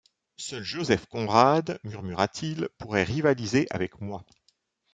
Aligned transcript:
Seul 0.37 0.63
Joseph 0.63 1.05
Conrad, 1.05 1.79
murmura-t-il, 1.83 2.69
pourrait 2.79 3.03
rivaliser 3.03 3.67
avec 3.69 4.01
moi. 4.01 4.25